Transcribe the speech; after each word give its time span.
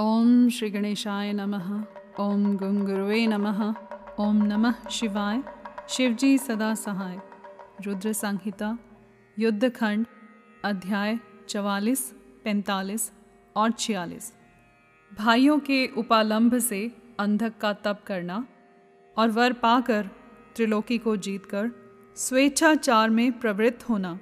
ओम 0.00 0.48
श्री 0.48 0.70
गणेशाय 0.70 1.32
नमः। 1.32 1.84
ओम 2.20 2.56
गुंगुरुवे 2.56 3.26
नमः। 3.26 3.74
ओम 4.20 4.36
नमः 4.36 4.88
शिवाय। 4.90 5.42
शिवजी 5.88 6.38
सदा 6.38 6.74
सहाय। 6.74 7.20
रुद्र 7.86 8.12
संहिता। 8.12 8.78
युद्धखंड 9.38 10.06
अध्याय 10.64 11.18
चवालीस, 11.48 12.14
पैंतालीस 12.44 13.12
और 13.56 13.70
छियालीस। 13.70 14.32
भाइयों 15.18 15.58
के 15.58 15.86
उपालंभ 15.86 16.58
से 16.58 16.92
अंधक 17.20 17.58
का 17.60 17.72
तप 17.72 18.00
करना 18.06 18.46
और 19.18 19.30
वर 19.30 19.52
पाकर 19.52 20.10
त्रिलोकी 20.56 20.98
को 20.98 21.16
जीतकर 21.16 21.70
स्वेच्छाचार 22.16 23.10
में 23.10 23.40
प्रवृत्त 23.40 23.88
होना। 23.88 24.18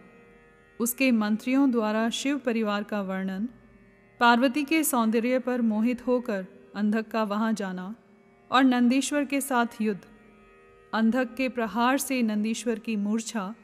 उसके 0.80 1.10
मंत्रियों 1.10 1.70
द्वारा 1.70 2.10
शिव 2.10 2.38
परिवार 2.38 2.82
का 2.82 3.02
वर्णन 3.02 3.48
पार्वती 4.24 4.64
के 4.64 4.84
सौंदर्य 4.84 5.38
पर 5.38 5.62
मोहित 5.62 6.06
होकर 6.06 6.46
अंधक 6.76 7.08
का 7.08 7.22
वहाँ 7.22 7.52
जाना 7.52 7.94
और 8.50 8.62
नंदीश्वर 8.64 9.24
के 9.24 9.40
साथ 9.40 9.66
युद्ध। 9.80 10.00
अंधक 10.94 11.34
के 11.34 11.48
प्रहार 11.48 11.98
से 11.98 12.22
नंदीश्वर 12.22 12.78
की 12.78 12.96
मूर्छा, 12.96 13.54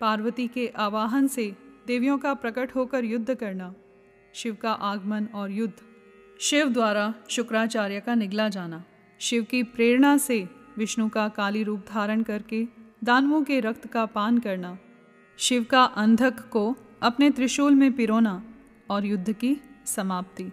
पार्वती 0.00 0.48
के 0.48 0.66
आवाहन 0.76 1.26
से 1.26 1.56
देवियों 1.86 2.18
का 2.18 2.34
प्रकट 2.34 2.74
होकर 2.74 3.04
युद्ध 3.04 3.34
करना, 3.34 3.74
शिव 4.34 4.56
का 4.62 4.72
आगमन 4.72 5.28
और 5.34 5.50
युद्ध। 5.50 5.74
शिव 6.40 6.68
द्वारा 6.68 7.14
शुक्राचार्य 7.30 8.00
का 8.00 8.14
निगला 8.14 8.48
जाना। 8.48 8.84
शिव 9.20 9.42
की 9.42 9.62
प्रेरणा 9.62 10.16
से 10.16 10.48
विष्णु 10.78 11.08
का 11.08 11.28
काली 11.28 11.62
रूप 11.62 11.84
धारण 11.88 12.22
करके 12.22 12.66
दानवों 13.04 13.42
के 13.42 13.60
रक्त 13.60 13.86
का 13.86 14.06
पान 14.06 14.38
करना। 14.38 14.78
शिव 15.38 15.64
का 15.64 15.84
अंधक 15.84 16.48
को 16.48 16.76
अपने 17.02 17.30
त्रिशूल 17.30 17.74
में 17.74 17.92
पिरोना 17.92 18.42
और 18.90 19.06
युद्ध 19.06 19.32
की 19.32 19.60
समाप्ति। 19.86 20.50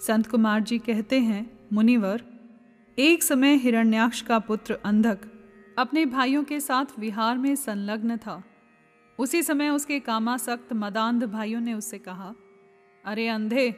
संत 0.00 0.26
कुमार 0.26 0.60
जी 0.60 0.78
कहते 0.78 1.20
हैं, 1.20 1.68
मुनिवर, 1.72 2.22
एक 2.98 3.22
समय 3.22 3.54
हिरण्याक्ष 3.54 4.22
का 4.22 4.38
पुत्र 4.38 4.78
अंधक 4.84 5.18
अपने 5.78 6.06
भाइयों 6.06 6.44
के 6.44 6.60
साथ 6.60 6.98
विहार 6.98 7.38
में 7.38 7.54
संलग्न 7.56 8.16
था। 8.16 8.42
उसी 9.18 9.42
समय 9.42 9.68
उसके 9.68 10.00
कामासक्त 10.00 10.72
मदांध 10.72 11.24
भाइयों 11.24 11.60
ने 11.60 11.74
उससे 11.74 11.98
कहा, 11.98 12.34
अरे 13.04 13.28
अंधे, 13.28 13.70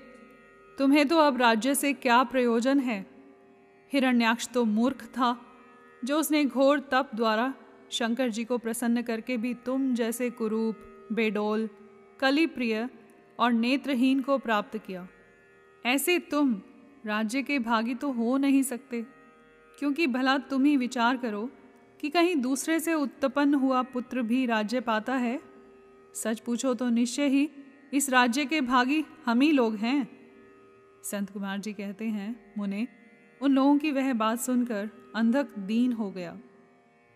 तुम्हें 0.79 1.09
तो 1.09 1.19
अब 1.19 1.37
राज्य 1.37 1.75
से 1.75 1.93
क्या 1.93 2.23
प्रयोजन 2.23 2.81
है? 2.81 3.07
हिरण्याक्ष 3.93 4.49
तो 4.49 4.65
मूर्ख 4.65 5.05
था, 5.05 5.37
जो 6.05 6.19
उसने 6.19 6.45
घोर 6.45 6.81
तप 6.81 7.11
द्वारा 7.15 7.55
शंकर 7.91 8.29
जी 8.29 8.45
को 8.45 8.59
प्रसन्न 8.59 9.03
करके 9.03 9.37
भी 9.37 9.55
तुम 9.55 9.95
जैसे 9.95 10.31
कुरूप, 10.31 10.77
बेडोल 11.13 11.69
कली 12.21 12.47
प्रिय 12.47 12.89
और 13.39 13.53
नेत्रहीन 13.53 14.21
को 14.21 14.39
प्राप्त 14.39 14.77
किया। 14.79 15.07
ऐसे 15.85 16.19
तुम 16.31 16.55
राज्य 17.07 17.43
के 17.43 17.59
भागी 17.59 17.95
तो 17.95 18.11
हो 18.13 18.37
नहीं 18.37 18.63
सकते, 18.63 19.03
क्योंकि 19.79 20.07
भला 20.07 20.37
तुम 20.41 20.65
ही 20.65 20.77
विचार 20.77 21.17
करो 21.17 21.49
कि 22.01 22.11
कहीं 22.11 22.37
दूसरे 22.37 22.79
से 22.81 22.95
उत्पन्न 22.95 23.55
हुआ 23.55 23.83
पुत्र 23.83 24.23
भी 24.23 24.45
राज्य 24.47 24.81
पाता 24.81 25.15
है। 25.17 25.39
सच 26.15 26.41
पूछो 26.41 26.75
तो 26.75 26.89
निश्चय 26.89 27.29
ही 27.29 27.49
इस 27.93 28.09
राज्य 28.11 28.45
के 28.45 28.61
भागी 28.61 29.05
हम 29.27 29.41
ही 29.41 29.51
लोग 29.53 29.77
हैं। 29.77 30.09
संत 31.05 31.31
कुमार 31.31 31.59
जी 31.59 31.73
कहते 31.73 32.05
हैं, 32.05 32.55
मुने, 32.59 32.87
उन 33.41 33.53
लोगों 33.53 33.77
की 33.79 33.91
वह 33.91 34.13
बात 34.15 34.41
सुनकर 34.41 34.91
अंधक 35.17 35.59
दीन 35.59 35.93
हो 35.93 36.11
गया। 36.11 36.37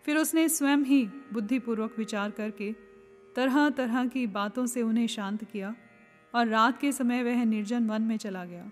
फिर 0.04 0.16
उसने 0.16 0.48
स्वयं 0.48 0.84
ही 0.84 1.04
बुद्धिपूर्वक 1.32 1.94
विचार 1.98 2.30
करके 2.30 2.72
तरह 3.36 3.68
तरह 3.70 4.06
की 4.06 4.26
बातों 4.28 4.66
से 4.66 4.82
उन्हें 4.82 5.06
शांत 5.06 5.44
किया। 5.44 5.74
और 6.34 6.46
रात 6.46 6.80
के 6.80 6.92
समय 6.92 7.22
वह 7.22 7.44
निर्जन 7.44 7.86
वन 7.86 8.02
में 8.02 8.16
चला 8.16 8.44
गया। 8.44 8.70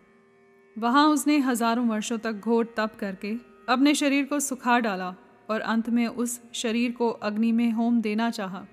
वहाँ 0.76 1.06
उसने 1.08 1.38
हज़ारों 1.38 1.86
वर्षों 1.86 2.18
तक 2.18 2.32
घोर 2.32 2.74
तप 2.76 2.96
करके 3.00 3.34
अपने 3.68 3.94
शरीर 3.94 4.24
को 4.24 4.40
सुखा 4.40 4.78
डाला 4.78 5.14
और 5.50 5.60
अंत 5.60 5.88
में 5.88 6.06
उस 6.06 6.40
शरीर 6.52 6.92
को 6.92 7.08
अग्नि 7.10 7.52
में 7.52 7.70
होम 7.70 8.00
देना 8.00 8.30
चाहा। 8.30 8.64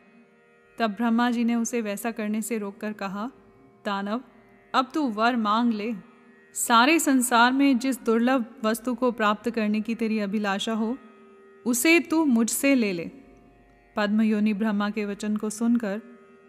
तब 0.77 0.91
ब्रह्मा 0.91 1.29
जी 1.31 1.43
ने 1.43 1.55
उसे 1.55 1.81
वैसा 1.81 2.11
करने 2.11 2.41
से 2.41 2.57
रोककर 2.57 2.93
कहा, 2.93 3.29
दानव, 3.85 4.21
अब 4.73 4.91
तू 4.93 5.07
वर 5.09 5.35
मांग 5.35 5.73
ले। 5.73 5.93
सारे 6.55 6.99
संसार 6.99 7.51
में 7.51 7.77
जिस 7.79 8.03
दुर्लभ 8.05 8.45
वस्तु 8.63 8.93
को 8.95 9.11
प्राप्त 9.11 9.49
करने 9.49 9.81
की 9.81 9.95
तेरी 9.95 10.19
अभिलाषा 10.19 10.73
हो, 10.73 10.97
उसे 11.65 11.99
तू 11.99 12.23
मुझसे 12.25 12.73
ले 12.75 12.91
ले। 12.93 13.09
पद्मयोनि 13.95 14.53
ब्रह्मा 14.53 14.89
के 14.89 15.05
वचन 15.05 15.37
को 15.37 15.49
सुनकर 15.49 16.01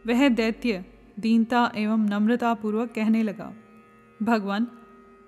वह 0.07 0.29
दैत्य 0.29 0.85
दीनता 1.21 1.73
एवं 1.77 2.09
नम्रता 2.09 2.55
पूर्वक 2.55 2.93
कहने 2.95 3.23
लगा, 3.23 3.53
भगवान, 4.23 4.67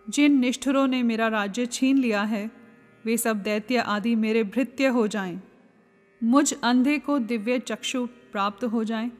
जिन 0.08 0.38
निष्ठुरों 0.38 0.86
ने 0.86 1.02
मेरा 1.02 1.28
राज्य 1.28 1.66
छीन 1.66 1.98
लिया 1.98 2.22
है, 2.22 2.50
वे 3.04 3.16
सब 3.16 3.42
दैत्य 3.42 3.76
आदि 3.76 4.14
मेरे 4.14 4.44
भृत्य 4.44 4.86
हो 4.86 5.06
जाएँ। 5.06 5.42
मुझ 6.24 6.52
अंधे 6.52 6.98
को 6.98 7.18
दिव्य 7.18 7.58
चक्षु 7.58 8.06
प्राप्त 8.06 8.64
हो 8.64 8.84
जाएँ। 8.84 9.10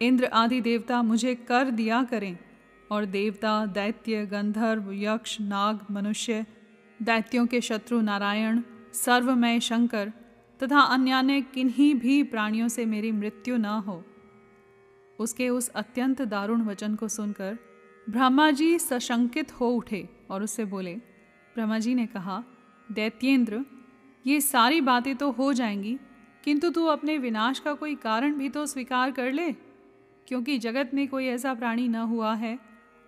इंद्र 0.00 0.24
आदि 0.24 0.60
देवता 0.60 1.02
मुझे 1.02 1.34
कर 1.34 1.70
दिया 1.70 2.02
करें 2.02 2.36
और 2.90 3.04
देवता, 3.04 3.66
दैत्य, 3.66 4.26
गंधर्व, 4.26 4.92
यक्ष, 4.92 5.40
नाग, 5.40 5.86
मनुष्य, 5.90 6.46
दैत्यों 7.02 7.46
के 7.46 7.60
शत्रु 7.60 8.00
नारायण, 8.00 8.62
सर्वमय 8.92 9.60
शंकर 9.60 10.12
तथा 10.62 10.80
अन्य 10.80 11.40
किन्हीं 11.54 11.94
भी 11.94 12.22
प्राणियों 12.22 12.68
से 12.68 12.84
मेरी 12.84 13.12
मृत्यु 13.12 13.56
न 13.56 13.64
हो 13.64 14.04
उसके 15.18 15.48
उस 15.48 15.68
अत्यंत 15.68 16.22
दारुण 16.22 16.62
वचन 16.62 16.94
को 16.94 17.08
सुनकर 17.08 17.58
ब्रह्मा 18.06 18.50
जी 18.50 18.78
सशंकित 18.78 19.52
हो 19.52 19.68
उठे 19.68 20.08
और 20.30 20.42
उससे 20.42 20.64
बोले, 20.64 20.94
ब्रह्मा 21.54 21.78
जी 21.78 21.94
ने 21.94 22.06
कहा, 22.06 22.42
दैत्येंद्र, 22.92 23.64
ये 24.26 24.40
सारी 24.40 24.80
बातें 24.80 25.14
तो 25.16 25.30
हो 25.30 25.52
जाएँगी, 25.52 25.98
किंतु 26.44 26.70
तू 26.70 26.84
अपने 26.86 27.18
विनाश 27.18 27.58
का 27.58 27.74
कोई 27.74 27.94
कारण 27.94 28.34
भी 28.34 28.48
तो 28.48 28.66
स्वीकार 28.66 29.10
कर 29.10 29.32
ले, 29.32 29.52
क्योंकि 30.28 30.58
जगत 30.58 30.90
में 30.94 31.06
कोई 31.08 31.26
ऐसा 31.26 31.54
प्राणी 31.54 31.88
न 31.88 31.94
हुआ 31.94 32.34
है 32.34 32.58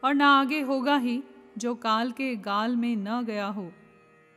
और 0.03 0.15
न 0.15 0.23
आगे 0.23 0.61
होगा 0.61 0.97
ही 0.97 1.23
जो 1.59 1.75
काल 1.75 2.13
के 2.13 2.35
गाल 2.37 2.77
में 2.77 2.97
न 2.97 3.25
गया 3.25 3.47
हो। 3.47 3.71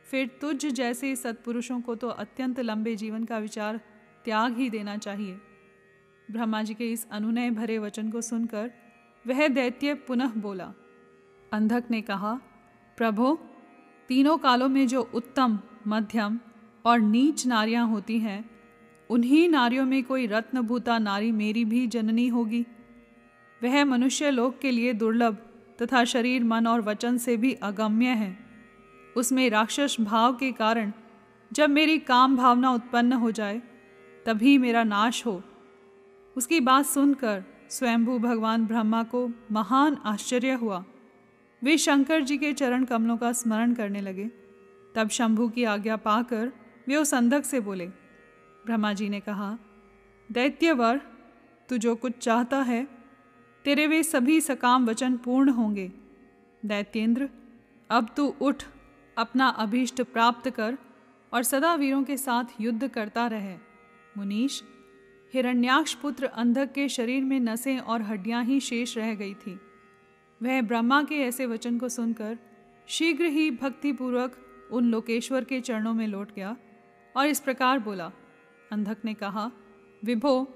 फिर 0.06 0.30
तुझ 0.40 0.66
जैसे 0.66 1.16
सत्पुरुषों 1.16 1.80
को 1.80 1.94
तो 1.94 2.08
अत्यंत 2.08 2.60
लंबे 2.60 2.94
जीवन 2.96 3.24
का 3.24 3.38
विचार 3.38 3.80
त्याग 4.24 4.56
ही 4.56 4.70
देना 4.70 4.96
चाहिए। 4.96 5.38
ब्रह्मा 6.30 6.62
जी 6.62 6.74
के 6.74 6.92
इस 6.92 7.06
अनुनय 7.12 7.50
भरे 7.50 7.78
वचन 7.78 8.10
को 8.10 8.20
सुनकर 8.20 8.70
वह 9.26 9.48
दैत्य 9.48 9.94
पुनः 9.94 10.32
बोला, 10.36 10.72
अंधक 11.52 11.84
ने 11.90 12.00
कहा, 12.02 12.40
प्रभो, 12.96 13.34
तीनों 14.08 14.38
कालों 14.38 14.68
में 14.68 14.86
जो 14.88 15.10
उत्तम, 15.14 15.58
मध्यम 15.88 16.38
और 16.84 17.00
नीच 17.00 17.46
नारियाँ 17.46 17.86
होती 17.88 18.18
हैं, 18.18 18.50
उन्हीं 19.10 19.48
नारियों 19.48 19.84
में 19.84 20.02
कोई 20.04 20.26
रत्नभूता 20.26 20.98
नारी 20.98 21.32
मेरी 21.32 21.64
भी 21.64 21.86
जननी 21.86 22.28
होगी। 22.28 22.66
वह 23.62 23.84
मनुष्य 23.84 24.30
लोक 24.30 24.58
के 24.58 24.70
लिए 24.70 24.92
दुर्लभ 24.92 25.36
तथा 25.82 26.04
शरीर, 26.04 26.44
मन 26.44 26.66
और 26.66 26.80
वचन 26.80 27.16
से 27.16 27.36
भी 27.36 27.52
अगम्य 27.52 28.06
है। 28.06 28.38
उसमें 29.16 29.50
राक्षस 29.50 29.96
भाव 30.00 30.34
के 30.34 30.52
कारण 30.52 30.92
जब 31.52 31.70
मेरी 31.70 31.98
काम 31.98 32.36
भावना 32.36 32.70
उत्पन्न 32.70 33.12
हो 33.12 33.30
जाए, 33.30 33.62
तभी 34.26 34.58
मेरा 34.58 34.84
नाश 34.84 35.26
हो। 35.26 35.42
उसकी 36.36 36.60
बात 36.60 36.86
सुनकर 36.86 37.44
स्वयंभू 37.70 38.18
भगवान 38.18 38.66
ब्रह्मा 38.66 39.02
को 39.02 39.30
महान 39.52 39.96
आश्चर्य 40.04 40.52
हुआ। 40.52 40.84
वे 41.62 41.78
शंकर 41.78 42.20
जी 42.20 42.38
के 42.38 42.52
चरण 42.52 42.84
कमलों 42.84 43.16
का 43.16 43.32
स्मरण 43.32 43.74
करने 43.74 44.00
लगे। 44.00 44.30
तब 44.94 45.08
शंभू 45.08 45.48
की 45.48 45.64
आज्ञा 45.64 45.96
पाकर 45.96 46.52
वे 46.88 46.96
उस 46.96 47.14
अंधक 47.14 47.44
से 47.44 47.60
बोले, 47.60 47.86
ब्रह्मा 48.66 48.92
जी 48.92 49.08
ने 49.08 49.20
कहा, 49.20 49.58
दैत्यवर, 50.32 51.00
तू 51.68 51.76
जो 51.78 51.94
कुछ 51.94 52.18
चाहता 52.18 52.62
है, 52.62 52.88
तेरे 53.64 53.86
वे 53.86 54.02
सभी 54.02 54.40
सकाम 54.40 54.86
वचन 54.86 55.16
पूर्ण 55.16 55.50
होंगे। 55.50 55.92
दैत्येंद्र, 56.64 57.28
अब 57.90 58.08
तू 58.16 58.34
उठ, 58.40 58.62
अपना 59.18 59.48
अभीष्ट 59.48 60.02
प्राप्त 60.02 60.50
कर 60.50 60.78
और 61.32 61.42
सदा 61.42 61.74
वीरों 61.74 62.02
के 62.02 62.16
साथ 62.16 62.44
युद्ध 62.60 62.88
करता 62.88 63.26
रहे। 63.26 63.56
मुनीश 64.18 64.62
हिरण्याक्ष 65.32 65.94
पुत्र 65.94 66.26
अंधक 66.26 66.72
के 66.72 66.88
शरीर 66.88 67.24
में 67.24 67.40
नसें 67.40 67.78
और 67.78 68.02
हड्डियाँ 68.02 68.44
ही 68.44 68.60
शेष 68.60 68.96
रह 68.98 69.14
गई 69.14 69.34
थी। 69.34 69.60
वह 70.42 70.62
ब्रह्मा 70.62 71.02
के 71.02 71.14
ऐसे 71.14 71.46
वचन 71.46 71.78
को 71.78 71.88
सुनकर 71.88 72.38
शीघ्र 72.88 73.24
ही 73.24 73.50
भक्तिपूर्वक 73.50 74.36
उन 74.72 74.84
लोकेश्वर 74.84 75.44
के 75.44 75.60
चरणों 75.60 75.94
में 75.94 76.06
लौट 76.06 76.34
गया 76.34 76.56
और 77.16 77.26
इस 77.26 77.40
प्रकार 77.40 77.78
बोला। 77.78 78.12
अंधक 78.72 78.96
ने 79.04 79.14
कहा, 79.14 79.50
विभो, 80.04 80.48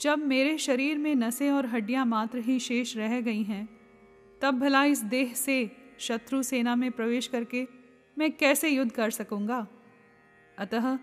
जब 0.00 0.18
मेरे 0.18 0.58
शरीर 0.58 0.98
में 0.98 1.14
नसें 1.14 1.50
और 1.50 1.66
हड्डियाँ 1.66 2.06
मात्र 2.06 2.38
ही 2.38 2.58
शेष 2.58 2.96
रह 2.96 3.20
गई 3.20 3.42
हैं, 3.42 3.68
तब 4.40 4.58
भला 4.58 4.84
इस 4.84 5.02
देह 5.04 5.32
से 5.34 5.70
शत्रु 5.98 6.42
सेना 6.42 6.76
में 6.76 6.90
प्रवेश 6.90 7.26
करके 7.26 7.66
मैं 8.18 8.32
कैसे 8.32 8.68
युद्ध 8.68 8.92
कर 8.92 9.10
सकूँगा? 9.10 9.66
अतः 10.58 10.98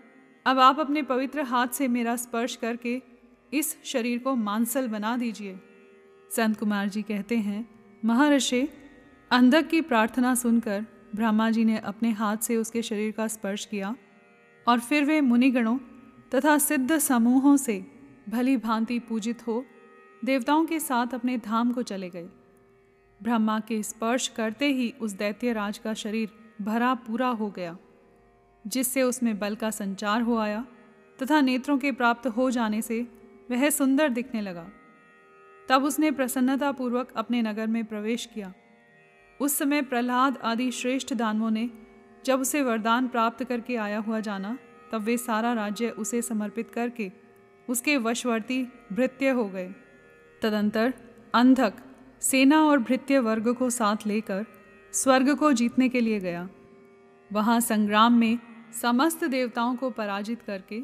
अब 0.46 0.58
आप 0.58 0.80
अपने 0.80 1.02
पवित्र 1.02 1.42
हाथ 1.42 1.68
से 1.68 1.86
मेरा 1.88 2.14
स्पर्श 2.16 2.54
करके 2.56 3.02
इस 3.52 3.76
शरीर 3.84 4.18
को 4.18 4.34
मांसल 4.34 4.88
बना 4.88 5.16
दीजिए। 5.16 5.58
संत 6.30 6.58
कुमार 6.58 6.88
जी 6.88 7.02
कहते 7.02 7.36
हैं, 7.36 7.68
महर्षि, 8.04 8.68
अंधक 9.30 9.66
की 9.68 9.80
प्रार्थना 9.80 10.34
सुनकर 10.34 10.84
ब्रह्मा 11.14 11.50
जी 11.50 11.64
ने 11.64 11.78
अपने 11.78 12.10
हाथ 12.10 12.36
से 12.36 12.56
उसके 12.56 12.82
शरीर 12.82 13.12
का 13.12 13.26
स्पर्श 13.26 13.64
किया 13.64 13.94
और 14.66 14.80
फिर 14.80 15.04
वे 15.04 15.20
मुनिगणों 15.20 15.76
तथा 16.34 16.58
सिद्ध 16.58 16.98
समूहों 16.98 17.56
से 17.56 17.86
भली 18.28 18.56
भांति 18.56 18.98
पूजित 18.98 19.46
हो 19.46 19.64
देवताओं 20.24 20.64
के 20.64 20.80
साथ 20.80 21.14
अपने 21.14 21.36
धाम 21.38 21.72
को 21.72 21.82
चले 21.82 22.10
गए। 22.10 22.28
ब्रह्मा 23.20 23.58
के 23.60 23.82
स्पर्श 23.82 24.28
करते 24.28 24.68
ही 24.68 24.92
उस 25.00 25.12
दैत्य 25.12 25.52
राज 25.52 25.78
का 25.78 25.94
शरीर 25.94 26.28
भरा 26.62 26.94
पूरा 26.94 27.28
हो 27.28 27.50
गया। 27.50 27.76
जिससे 28.66 29.02
उसमें 29.02 29.38
बल 29.38 29.54
का 29.54 29.70
संचार 29.70 30.22
हो 30.22 30.36
आया 30.36 30.66
तथा 31.22 31.40
नेत्रों 31.40 31.78
के 31.78 31.92
प्राप्त 31.92 32.26
हो 32.26 32.50
जाने 32.50 32.82
से 32.82 33.06
वह 33.50 33.70
सुंदर 33.70 34.08
दिखने 34.08 34.40
लगा। 34.40 34.68
तब 35.68 35.84
उसने 35.84 36.10
प्रसन्नतापूर्वक 36.10 37.12
अपने 37.16 37.42
नगर 37.42 37.66
में 37.66 37.84
प्रवेश 37.84 38.26
किया। 38.26 38.52
उस 39.40 39.58
समय 39.58 39.82
प्रहलाद 39.82 40.36
आदि 40.36 40.70
श्रेष्ठ 40.70 41.14
दानवों 41.14 41.50
ने 41.50 41.70
जब 42.24 42.40
उसे 42.40 42.62
वरदान 42.62 43.08
प्राप्त 43.08 43.44
करके 43.44 43.76
आया 43.76 43.98
हुआ 43.98 44.20
जाना, 44.20 44.58
तब 44.92 45.00
वे 45.00 45.16
सारा 45.16 45.52
राज्य 45.52 45.88
उसे 45.88 46.22
समर्पित 46.22 46.70
करके 46.70 47.12
उसके 47.68 47.96
वशवर्ती 47.96 48.62
भृत्य 48.92 49.28
हो 49.28 49.44
गए। 49.44 49.74
तदंतर 50.42 50.94
अंधक 51.34 51.72
सेना 52.20 52.62
और 52.62 52.78
भृत्य 52.78 53.18
वर्ग 53.18 53.54
को 53.54 53.70
साथ 53.70 53.96
लेकर 54.06 54.46
स्वर्ग 54.92 55.34
को 55.34 55.52
जीतने 55.52 55.88
के 55.88 56.00
लिए 56.00 56.20
गया। 56.20 56.48
वहाँ 57.32 57.60
संग्राम 57.60 58.12
में 58.12 58.38
समस्त 58.82 59.24
देवताओं 59.24 59.76
को 59.76 59.90
पराजित 59.90 60.42
करके 60.42 60.82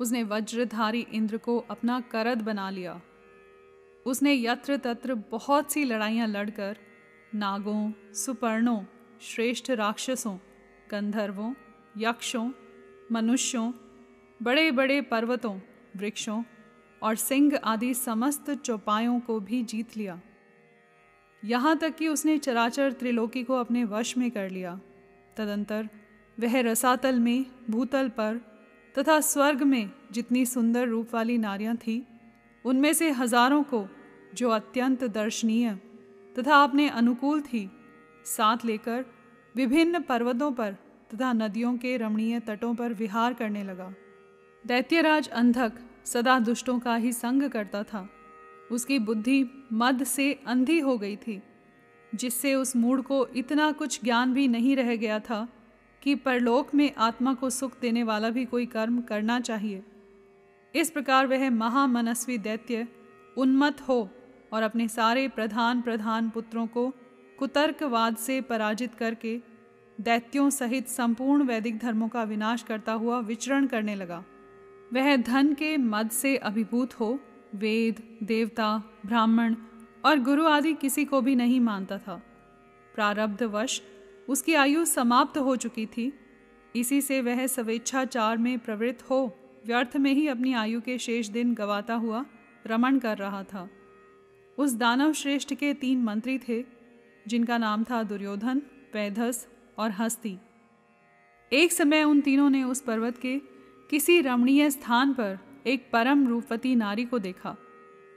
उसने 0.00 0.22
वज्रधारी 0.22 1.06
इंद्र 1.12 1.36
को 1.36 1.58
अपना 1.70 2.00
करद 2.00 2.42
बना 2.42 2.70
लिया। 2.70 3.00
उसने 4.06 4.34
यत्र 4.34 4.76
तत्र 4.76 5.14
बहुत 5.14 5.72
सी 5.72 5.84
लड़ाइयाँ 5.84 6.28
लड़कर 6.28 6.76
नागों, 7.34 7.92
सुपर्णों, 8.14 8.82
श्रेष्ठ 9.20 9.70
राक्षसों, 9.70 10.36
गंधर्वों, 10.90 11.54
यक्षों, 11.98 12.50
मनुष्यों 13.12 13.72
बड़े 14.42 14.70
बड़े 14.70 15.00
पर्वतों, 15.00 15.58
वृक्षों 15.96 16.42
और 17.02 17.14
सिंह 17.16 17.58
आदि 17.64 17.94
समस्त 17.94 18.50
चौपायों 18.50 19.20
को 19.20 19.40
भी 19.40 19.62
जीत 19.62 19.96
लिया। 19.96 20.20
यहाँ 21.44 21.76
तक 21.78 21.96
कि 21.96 22.08
उसने 22.08 22.38
चराचर 22.38 22.92
त्रिलोकी 22.92 23.44
को 23.44 23.54
अपने 23.54 23.84
वश 23.84 24.16
में 24.16 24.30
कर 24.30 24.50
लिया। 24.50 24.80
तदंतर 25.36 25.88
वह 26.40 26.60
रसातल 26.60 27.18
में, 27.18 27.46
भूतल 27.70 28.08
पर, 28.08 28.40
तथा 28.98 29.20
स्वर्ग 29.20 29.62
में 29.62 29.90
जितनी 30.12 30.46
सुंदर 30.46 30.88
रूप 30.88 31.14
वाली 31.14 31.38
नारियाँ 31.38 31.76
थीं, 31.76 32.02
उनमें 32.64 32.92
से 32.92 33.10
हज़ारों 33.10 33.62
को, 33.62 33.88
जो 34.34 34.50
अत्यंत 34.50 35.04
दर्शनीय, 35.04 35.78
तथा 36.38 36.62
अपने 36.64 36.88
अनुकूल 36.88 37.40
थी, 37.40 37.70
साथ 38.24 38.64
लेकर 38.64 39.04
विभिन्न 39.56 40.00
पर्वतों 40.00 40.52
पर 40.52 40.76
तथा 41.14 41.32
नदियों 41.32 41.76
के 41.76 41.96
रमणीय 41.96 42.40
तटों 42.40 42.74
पर 42.74 42.92
विहार 42.92 43.34
करने 43.34 43.64
लगा। 43.64 43.94
दैत्यराज 44.66 45.28
अंधक 45.28 45.72
सदा 46.04 46.38
दुष्टों 46.38 46.78
का 46.78 46.96
ही 46.96 47.12
संग 47.12 47.50
करता 47.50 47.82
था। 47.82 48.08
उसकी 48.70 48.98
बुद्धि 48.98 49.66
मद 49.72 50.04
से 50.04 50.40
अंधी 50.46 50.78
हो 50.78 50.98
गई 50.98 51.16
थी, 51.16 51.42
जिससे 52.14 52.54
उस 52.54 52.76
मूड 52.76 53.02
को 53.02 53.26
इतना 53.26 53.72
कुछ 53.72 54.04
ज्ञान 54.04 54.32
भी 54.32 54.48
नहीं 54.48 54.76
रह 54.76 54.96
गया 54.96 55.18
था 55.18 55.48
कि 56.02 56.14
परलोक 56.14 56.74
में 56.74 56.94
आत्मा 56.98 57.34
को 57.34 57.50
सुख 57.50 57.80
देने 57.80 58.02
वाला 58.02 58.30
भी 58.30 58.44
कोई 58.44 58.66
कर्म 58.66 59.00
करना 59.00 59.40
चाहिए। 59.40 59.82
इस 60.74 60.90
प्रकार 60.90 61.26
वह 61.26 61.50
महामनस्वी 61.50 62.38
दैत्य 62.38 62.88
उन्मत्त 63.36 63.80
हो 63.80 64.08
और 64.52 64.62
अपने 64.62 64.88
सारे 64.88 65.28
प्रधान 65.28 65.82
प्रधान 65.82 66.30
पुत्रों 66.30 66.66
को 66.66 66.92
कुतर्कवाद 67.38 68.16
से 68.16 68.40
पराजित 68.40 68.94
करके 68.94 69.40
दैत्यों 70.00 70.50
सहित 70.50 70.88
संपूर्ण 70.88 71.42
वैदिक 71.42 71.78
धर्मों 71.78 72.08
का 72.08 72.22
विनाश 72.22 72.62
करता 72.62 72.92
हुआ 72.92 73.18
विचरण 73.18 73.66
करने 73.66 73.94
लगा। 73.94 74.24
वह 74.92 75.16
धन 75.16 75.54
के 75.54 75.76
मद 75.76 76.10
से 76.10 76.36
अभिभूत 76.36 76.94
हो, 77.00 77.18
वेद, 77.54 78.02
देवता, 78.22 78.82
ब्राह्मण 79.06 79.54
और 80.04 80.18
गुरु 80.18 80.46
आदि 80.46 80.74
किसी 80.74 81.04
को 81.04 81.20
भी 81.20 81.34
नहीं 81.34 81.60
मानता 81.60 81.98
था। 81.98 82.22
प्रारब्धवश 82.94 83.82
उसकी 84.30 84.54
आयु 84.54 84.84
समाप्त 84.84 85.38
हो 85.38 85.56
चुकी 85.56 85.86
थी। 85.86 86.12
इसी 86.76 87.00
से 87.00 87.20
वह 87.20 87.46
स्वेच्छाचार 87.46 88.38
में 88.38 88.58
प्रवृत्त 88.58 89.10
हो, 89.10 89.36
व्यर्थ 89.66 89.96
में 89.96 90.12
ही 90.12 90.28
अपनी 90.28 90.52
आयु 90.52 90.80
के 90.80 90.98
शेष 90.98 91.28
दिन 91.28 91.54
गवाता 91.54 91.94
हुआ 91.94 92.26
रमण 92.66 92.98
कर 92.98 93.18
रहा 93.18 93.42
था। 93.42 93.68
उस 94.58 94.74
दानव 94.74 95.12
श्रेष्ठ 95.12 95.54
के 95.54 95.74
तीन 95.74 96.02
मंत्री 96.02 96.38
थे, 96.38 96.64
जिनका 97.28 97.58
नाम 97.58 97.84
था 97.84 98.02
दुर्योधन 98.02 98.62
वैधस 98.94 99.48
और 99.78 99.90
हस्ती। 99.90 100.38
एक 101.52 101.72
समय 101.72 102.02
उन 102.02 102.20
तीनों 102.20 102.50
ने 102.50 102.64
उस 102.64 102.80
पर्वत 102.80 103.18
के 103.18 103.38
किसी 103.90 104.20
रमणीय 104.20 104.70
स्थान 104.70 105.12
पर 105.12 105.38
एक 105.66 105.90
परम 105.92 106.28
रूपवती 106.28 106.74
नारी 106.74 107.04
को 107.04 107.18
देखा। 107.18 107.56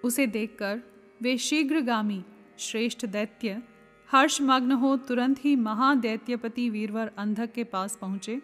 उसे 0.04 0.28
देखकर 0.28 0.82
वे 1.22 1.38
शीघ्रगामी, 1.38 2.24
श्रेष्ठ 2.60 3.06
दैत्य 3.06 3.64
हर्षमग्न 4.10 4.72
हो, 4.72 4.96
तुरंत 4.98 5.46
ही 5.46 5.56
महादैत्यपति 5.56 6.70
वीरवर 6.70 7.12
अंधक 7.18 7.52
के 7.52 7.64
पास 7.64 7.96
पहुँचे 7.96 8.42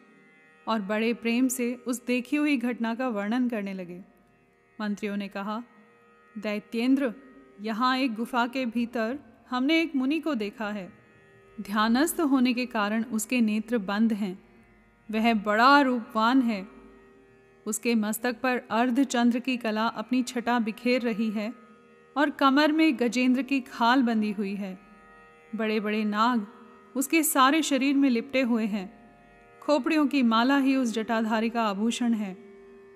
और 0.68 0.82
बड़े 0.82 1.14
प्रेम 1.14 1.48
से 1.48 1.74
उस 1.88 2.06
देखी 2.06 2.36
हुई 2.36 2.58
घटना 2.58 2.96
का 2.96 3.08
वर्णन 3.08 3.50
करने 3.50 3.74
लगे। 3.74 4.02
मंत्रियों 4.82 5.18
ने 5.18 5.28
कहा, 5.28 5.64
दैत्येंद्र, 6.38 7.14
यहाँ 7.62 7.98
एक 7.98 8.16
गुफा 8.16 8.48
के 8.48 8.66
भीतर 8.66 9.20
हमने 9.50 9.82
एक 9.82 9.96
मुनि 9.96 10.20
को 10.20 10.36
देखा 10.36 10.70
है। 10.70 10.94
ध्यानस्थ 11.62 12.20
होने 12.22 12.54
के 12.54 12.66
कारण 12.66 13.04
उसके 13.04 13.42
नेत्र 13.42 13.78
बंद 13.78 14.14
हैं। 14.14 14.40
वह 15.12 15.34
बड़ा 15.34 15.82
रूपवान 15.82 16.42
है। 16.42 16.68
उसके 17.66 17.96
मस्तक 17.96 18.42
पर 18.42 18.62
अर्धचंद्र 18.72 19.40
की 19.40 19.58
कला 19.58 19.88
अपनी 19.88 20.24
छटा 20.24 20.60
बिखेर 20.60 21.02
रही 21.02 21.32
है 21.32 21.54
और 22.18 22.30
कमर 22.30 22.72
में 22.72 22.98
गजेंद्र 23.00 23.42
की 23.42 23.60
खाल 23.62 24.04
बंधी 24.04 24.32
हुई 24.32 24.56
है। 24.56 24.89
बड़े 25.56 25.80
बड़े 25.80 26.04
नाग 26.04 26.48
उसके 26.96 27.24
सारे 27.24 27.62
शरीर 27.62 27.96
में 27.96 28.10
लिपटे 28.10 28.42
हुए 28.42 28.66
हैं। 28.66 29.00
खोपड़ियों 29.62 30.08
की 30.08 30.24
माला 30.24 30.58
ही 30.58 30.76
उस 30.76 30.94
जटाधारी 30.94 31.50
का 31.50 31.64
आभूषण 31.64 32.14
है। 32.14 32.38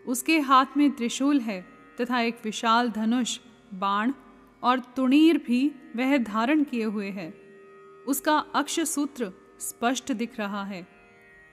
उसके 0.08 0.40
हाथ 0.40 0.66
में 0.78 0.92
त्रिशूल 0.92 1.40
है 1.40 1.66
तथा 2.02 2.20
एक 2.20 2.38
विशाल 2.44 2.90
धनुष, 2.90 3.40
बाण 3.74 4.14
और 4.64 4.80
तुणीर 4.80 5.38
भी 5.38 5.72
वह 5.96 6.18
धारण 6.18 6.64
किए 6.64 6.84
हुए 6.84 7.10
है। 7.10 7.34
उसका 8.08 8.38
अक्ष 8.38 8.80
सूत्र 8.80 9.32
स्पष्ट 9.60 10.12
दिख 10.12 10.40
रहा 10.40 10.64
है। 10.64 10.88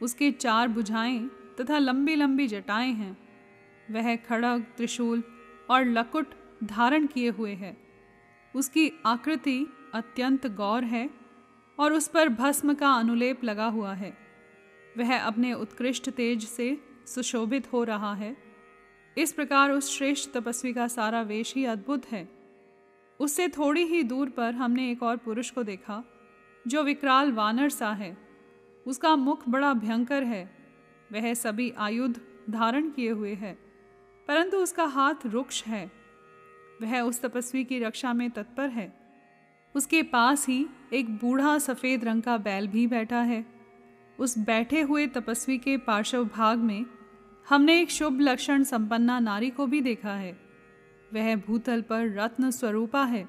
उसके 0.02 0.30
चार 0.30 0.68
बुझाएँ 0.68 1.30
तथा 1.60 1.78
लंबी 1.78 2.14
लंबी 2.14 2.46
जटाएँ 2.46 2.92
हैं। 2.92 3.18
वह 3.90 4.16
खड़ग, 4.16 4.62
त्रिशूल 4.76 5.22
और 5.70 5.84
लकुट 5.84 6.26
धारण 6.64 7.06
किए 7.06 7.30
हुए 7.30 7.54
है। 7.54 7.89
उसकी 8.54 8.90
आकृति 9.06 9.66
अत्यंत 9.94 10.46
गौर 10.46 10.84
है 10.84 11.08
और 11.78 11.92
उस 11.92 12.08
पर 12.08 12.28
भस्म 12.28 12.74
का 12.74 12.92
अनुलेप 12.92 13.44
लगा 13.44 13.66
हुआ 13.66 13.92
है। 13.92 14.16
वह 14.98 15.18
अपने 15.18 15.52
उत्कृष्ट 15.52 16.10
तेज 16.10 16.44
से 16.44 16.76
सुशोभित 17.06 17.72
हो 17.72 17.84
रहा 17.84 18.14
है। 18.14 18.36
इस 19.16 19.32
प्रकार 19.32 19.70
उस 19.70 19.90
श्रेष्ठ 19.98 20.30
तपस्वी 20.30 20.72
का 20.72 20.86
सारा 20.88 21.22
वेश 21.22 21.54
ही 21.54 21.64
अद्भुत 21.64 22.06
है। 22.06 22.28
उससे 23.20 23.48
थोड़ी 23.48 23.84
ही 23.84 24.02
दूर 24.02 24.28
पर 24.28 24.54
हमने 24.54 24.90
एक 24.90 25.02
और 25.02 25.16
पुरुष 25.16 25.50
को 25.50 25.62
देखा, 25.62 26.02
जो 26.64 26.82
विकराल 26.82 27.32
वानर 27.32 27.68
सा 27.68 27.90
है। 27.92 28.16
उसका 28.86 29.14
मुख 29.16 29.48
बड़ा 29.48 29.72
भयंकर 29.72 30.22
है। 30.22 30.44
वह 31.12 31.32
सभी 31.34 31.70
आयुध 31.78 32.20
धारण 32.50 32.90
किए 32.90 33.10
हुए 33.10 33.34
है, 33.34 33.52
परंतु 34.28 34.56
उसका 34.56 34.84
हाथ 34.84 35.26
रुक्ष 35.26 35.62
है। 35.64 35.99
वह 36.82 37.00
उस 37.00 37.22
तपस्वी 37.22 37.64
की 37.64 37.78
रक्षा 37.78 38.12
में 38.12 38.30
तत्पर 38.30 38.68
है। 38.68 39.00
उसके 39.74 40.02
पास 40.02 40.48
ही 40.48 40.66
एक 40.92 41.16
बूढ़ा 41.16 41.58
सफ़ेद 41.58 42.04
रंग 42.04 42.22
का 42.22 42.38
बैल 42.38 42.68
भी 42.68 42.86
बैठा 42.86 43.20
है। 43.20 43.46
उस 44.18 44.38
बैठे 44.38 44.80
हुए 44.80 45.06
तपस्वी 45.06 45.58
के 45.58 45.76
पार्श्व 45.76 46.24
भाग 46.24 46.58
में 46.58 46.86
हमने 47.48 47.80
एक 47.80 47.90
शुभ 47.90 48.20
लक्षण 48.20 48.62
संपन्ना 48.62 49.18
नारी 49.18 49.50
को 49.50 49.66
भी 49.66 49.80
देखा 49.80 50.14
है। 50.14 50.40
वह 51.14 51.36
भूतल 51.36 51.82
पर 51.82 52.12
रत्न 52.12 52.50
स्वरूपा 52.50 53.04
है। 53.04 53.28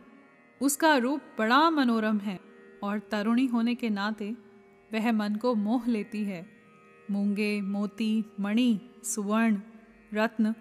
उसका 0.62 0.98
रूप 0.98 1.22
बड़ा 1.40 1.70
मनोरम 1.70 2.18
है 2.18 2.40
और 2.84 3.00
तरुणी 3.00 3.46
होने 3.46 3.76
के 3.76 3.90
नाते 3.90 4.36
वह 4.94 5.12
मन 5.12 5.36
को 5.36 5.56
मोह 5.56 5.88
लेती 5.88 6.24
है। 6.24 6.46
मूँगे, 7.12 7.62
मोती, 7.62 8.24
मणि, 8.40 8.80
सुवर्ण, 9.04 9.58
रत्न 10.14 10.54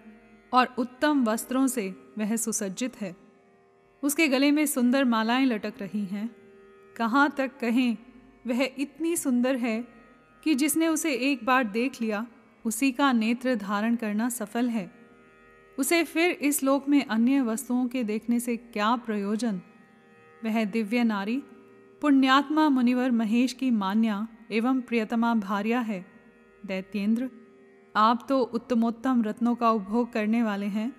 और 0.53 0.75
उत्तम 0.77 1.23
वस्त्रों 1.23 1.67
से 1.67 1.95
वह 2.17 2.35
सुसज्जित 2.35 3.01
है। 3.01 3.15
उसके 4.03 4.27
गले 4.27 4.51
में 4.51 4.65
सुंदर 4.65 5.05
मालाएँ 5.05 5.45
लटक 5.45 5.73
रही 5.81 6.05
हैं। 6.05 6.35
कहाँ 6.95 7.33
तक 7.37 7.51
कहें, 7.59 7.97
वह 8.47 8.69
इतनी 8.79 9.15
सुंदर 9.15 9.55
है 9.55 9.87
कि 10.43 10.55
जिसने 10.55 10.87
उसे 10.87 11.13
एक 11.13 11.45
बार 11.45 11.63
देख 11.63 12.01
लिया, 12.01 12.27
उसी 12.65 12.91
का 12.91 13.11
नेत्र 13.11 13.55
धारण 13.55 13.95
करना 13.95 14.29
सफल 14.29 14.69
है। 14.69 14.91
उसे 15.79 16.03
फिर 16.03 16.31
इस 16.31 16.63
लोक 16.63 16.89
में 16.89 17.05
अन्य 17.05 17.41
वस्तुओं 17.41 17.87
के 17.87 18.03
देखने 18.03 18.39
से 18.39 18.57
क्या 18.57 18.95
प्रयोजन? 18.95 19.61
वह 20.45 20.65
दिव्य 20.65 21.03
नारी, 21.03 21.43
पुण्यात्मा 22.01 22.69
मुनिवर 22.69 23.11
महेश 23.11 23.53
की 23.53 23.71
मान्या 23.71 24.27
एवं 24.51 24.81
प्रियतमा 24.81 25.35
भार्या 25.35 25.79
है, 25.79 26.05
दैत्येंद्र 26.65 27.29
आप 27.95 28.25
तो 28.29 28.39
उत्तमोत्तम 28.39 29.23
रत्नों 29.23 29.55
का 29.55 29.71
उपभोग 29.71 30.13
करने 30.13 30.43
वाले 30.43 30.65
हैं। 30.65 30.95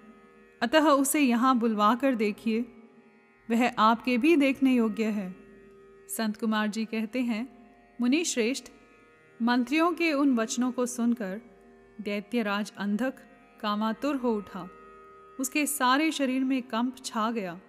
अतः 0.63 0.89
उसे 0.89 1.21
यहाँ 1.21 1.59
बुलवा 1.59 1.95
कर 1.95 2.15
देखिए। 2.15 2.61
वह 3.51 3.73
आपके 3.79 4.19
भी 4.19 4.37
देखने 4.37 4.75
योग्य 4.75 5.05
है। 5.05 5.35
संत 6.09 6.37
कुमार 6.37 6.69
जी 6.69 6.85
कहते 6.85 7.21
हैं 7.21 7.47
मुनि 8.01 8.25
श्रेष्ठ 8.25 8.65
मंत्रियों 9.43 9.93
के 9.93 10.13
उन 10.13 10.37
वचनों 10.37 10.73
को 10.73 10.87
सुनकर 10.87 11.41
दैत्यराज 12.01 12.73
अंधक 12.79 13.15
कामातुर 13.61 14.17
हो 14.17 14.35
उठा। 14.35 14.69
उसके 15.41 15.67
सारे 15.67 16.11
शरीर 16.11 16.45
में 16.45 16.63
कंप 16.63 16.97
छा 17.05 17.31
गया। 17.31 17.61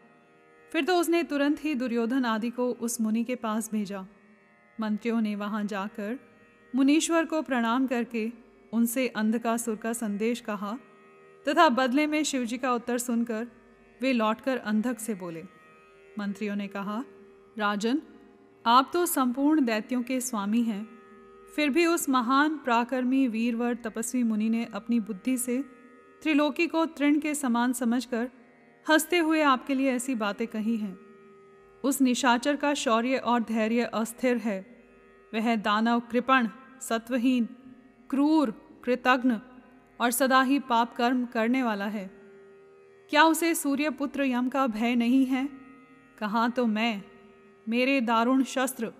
फिर 0.72 0.84
तो 0.84 0.98
उसने 0.98 1.24
तुरंत 1.24 1.66
ही 1.66 1.76
दुर्योधन 1.76 2.26
आदि 2.26 2.50
को 2.50 2.70
उस 2.72 3.02
मुनि 3.02 3.24
के 3.24 3.36
पास 3.36 3.72
भेजा। 3.72 4.06
मंत्रियों 4.80 5.22
ने 5.22 5.36
वहाँ 5.36 5.64
जाकर 5.64 6.20
मुनीश्वर 6.76 7.26
को 7.26 7.42
प्रणाम 7.42 7.88
करके 7.88 8.43
उनसे 8.74 9.08
अंधकासुर 9.08 9.76
का 9.76 9.94
संदेश 9.94 10.42
कहा। 10.42 10.78
तथा 11.48 11.70
बदले 11.70 12.08
में 12.08 12.24
शिवजी 12.24 12.58
का 12.58 12.74
उत्तर 12.74 12.98
सुनकर 12.98 13.48
वे 14.02 14.14
लौटकर 14.14 14.58
अंधक 14.58 15.00
से 15.00 15.14
बोले। 15.16 15.44
मंत्रियों 16.20 16.56
ने 16.56 16.68
कहा, 16.68 17.04
राजन, 17.58 18.02
आप 18.66 18.90
तो 18.94 19.06
संपूर्ण 19.06 19.66
दैत्यों 19.66 20.04
के 20.04 20.22
स्वामी 20.22 20.62
हैं। 20.62 20.90
फिर 21.56 21.70
भी 21.70 21.86
उस 21.86 22.10
महान, 22.10 22.58
प्राकर्मी, 22.58 23.28
वीरवर, 23.28 23.76
तपस्वी 23.76 24.24
मुनि 24.24 24.50
ने 24.50 24.66
अपनी 24.74 25.00
बुद्धि 25.00 25.38
से 25.38 25.62
त्रिलोकी 26.22 26.68
को 26.68 26.86
तृण 26.86 27.20
के 27.20 27.36
समान 27.36 27.74
समझकर 27.74 28.30
हँसते 28.90 29.18
हुए 29.18 29.42
आपके 29.42 29.76
लिए 29.76 29.92
ऐसी 29.92 30.16
बातें 30.16 30.48
कही 30.48 30.78
हैं। 30.78 31.00
उस 31.84 32.02
निशाचर 32.02 32.56
का 32.56 32.74
शौर्य 32.74 33.18
और 33.18 33.44
धैर्य 33.44 33.84
अस्थिर 33.84 34.38
है। 34.38 34.88
वह 35.34 35.56
दानव, 35.56 36.00
कृपण, 36.00 36.48
सत्वहीन, 36.82 37.46
क्रूर 38.10 38.63
कृतघ्न 38.84 39.42
और 40.02 40.12
सदा 40.12 40.42
ही 40.42 40.60
पाप 40.60 40.96
कर्म 40.96 41.26
करने 41.26 41.64
वाला 41.64 41.86
है। 41.86 42.12
क्या 43.10 43.24
उसे 43.24 43.56
सूर्य 43.56 43.90
पुत्र 43.90 44.24
यम 44.24 44.50
का 44.50 44.68
भय 44.68 44.96
नहीं 44.96 45.26
है? 45.26 45.50
कहाँ 46.18 46.52
तो 46.52 46.66
मैं, 46.66 47.04
मेरे 47.70 48.02
दारुण 48.02 48.44
शस्त्र 48.44 48.92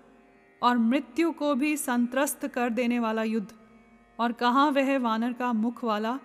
और 0.62 0.78
मृत्यु 0.78 1.32
को 1.32 1.54
भी 1.54 1.76
संत्रस्त 1.76 2.46
कर 2.46 2.70
देने 2.70 2.98
वाला 2.98 3.22
युद्ध 3.22 3.48
और 4.20 4.32
कहाँ 4.32 4.70
वह 4.70 4.98
वानर 4.98 5.32
का 5.32 5.52
मुख 5.52 5.84
वाला 5.84 6.18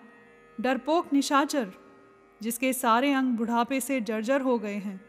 डरपोक 0.60 1.12
निशाचर, 1.12 1.72
जिसके 2.42 2.72
सारे 2.72 3.12
अंग 3.12 3.36
बुढ़ापे 3.36 3.80
से 3.80 4.00
जर्जर 4.00 4.40
हो 4.40 4.58
गए 4.58 4.74
हैं। 4.74 5.00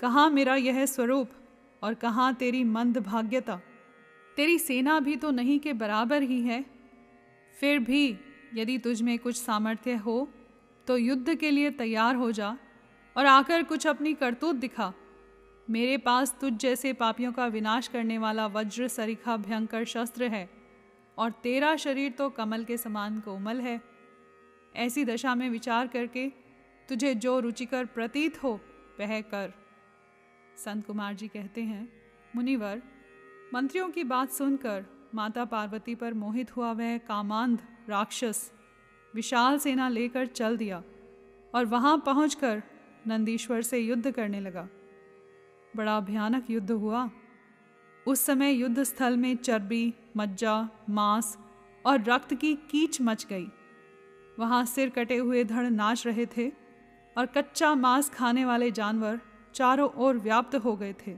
कहाँ 0.00 0.30
मेरा 0.30 0.54
यह 0.54 0.86
स्वरूप 0.86 1.30
और 1.82 1.94
कहाँ 1.94 2.34
तेरी 2.34 2.64
मंद 2.64 2.98
भाग्यता? 2.98 3.60
तेरी 4.36 4.58
सेना 4.58 5.00
भी 5.00 5.16
तो 5.16 5.30
नहीं 5.30 5.60
के 5.60 5.72
बराबर 5.72 6.22
ही 6.22 6.40
है। 6.40 6.79
फिर 7.60 7.78
भी 7.78 8.18
यदि 8.54 8.78
तुझ 8.78 9.00
में 9.02 9.18
कुछ 9.18 9.36
सामर्थ्य 9.36 9.94
हो 9.96 10.28
तो 10.86 10.96
युद्ध 10.96 11.34
के 11.34 11.50
लिए 11.50 11.70
तैयार 11.70 12.14
हो 12.16 12.30
जा 12.32 12.56
और 13.16 13.26
आकर 13.26 13.62
कुछ 13.62 13.86
अपनी 13.86 14.14
करतूत 14.14 14.56
दिखा। 14.56 14.92
मेरे 15.68 15.96
पास 15.96 16.34
तुझ 16.40 16.52
जैसे 16.52 16.92
पापियों 16.92 17.32
का 17.32 17.46
विनाश 17.46 17.88
करने 17.88 18.18
वाला 18.18 18.46
वज्र, 18.46 18.88
सरीखा, 18.88 19.36
भयंकर 19.36 19.84
शस्त्र 19.84 20.24
है 20.24 20.48
और 21.18 21.30
तेरा 21.30 21.74
शरीर 21.76 22.12
तो 22.12 22.28
कमल 22.30 22.64
के 22.64 22.76
समान 22.76 23.20
कोमल 23.20 23.60
है। 23.60 23.80
ऐसी 24.76 25.04
दशा 25.04 25.34
में 25.34 25.48
विचार 25.50 25.86
करके 25.86 26.28
तुझे 26.88 27.14
जो 27.14 27.38
रुचिकर 27.40 27.84
प्रतीत 27.84 28.42
हो, 28.42 28.60
वह 29.00 29.20
कर। 29.20 29.52
संत 30.56 30.86
कुमार 30.86 31.14
जी 31.14 31.28
कहते 31.28 31.62
हैं, 31.62 31.92
मुनिवर, 32.36 32.82
मंत्रियों 33.54 33.88
की 33.88 34.04
बात 34.04 34.30
सुनकर 34.30 34.84
माता 35.14 35.44
पार्वती 35.44 35.94
पर 35.94 36.14
मोहित 36.14 36.56
हुआ 36.56 36.72
वह 36.72 36.96
कामांध 36.98 37.58
राक्षस 37.88 38.50
विशाल 39.14 39.58
सेना 39.58 39.88
लेकर 39.88 40.26
चल 40.26 40.56
दिया 40.56 40.82
और 41.54 41.64
वहाँ 41.64 41.96
पहुंचकर 42.06 42.62
नंदीश्वर 43.06 43.62
से 43.62 43.78
युद्ध 43.78 44.10
करने 44.10 44.40
लगा। 44.40 44.68
बड़ा 45.76 45.98
भयानक 46.00 46.50
युद्ध 46.50 46.70
हुआ। 46.70 47.08
उस 48.06 48.20
समय 48.20 48.50
युद्ध 48.50 48.82
स्थल 48.82 49.16
में 49.16 49.36
चर्बी, 49.36 49.94
मज्जा, 50.16 50.68
मांस 50.90 51.36
और 51.84 52.02
रक्त 52.02 52.34
की 52.34 52.54
कीच 52.70 53.00
मच 53.00 53.26
गई। 53.30 53.46
वहाँ 54.38 54.64
सिर 54.64 54.88
कटे 54.88 55.16
हुए 55.16 55.44
धड़ 55.44 55.66
नाच 55.66 56.06
रहे 56.06 56.26
थे 56.26 56.48
और 57.16 57.26
कच्चा 57.26 57.74
मांस 57.74 58.10
खाने 58.10 58.44
वाले 58.44 58.70
जानवर 58.70 59.20
चारों 59.54 59.88
ओर 59.96 60.18
व्याप्त 60.18 60.54
हो 60.56 60.76
गए 60.76 60.94
थे, 61.06 61.16